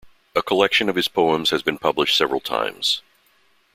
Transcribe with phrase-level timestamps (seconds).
[0.35, 3.03] A collection of his poems has been published several times.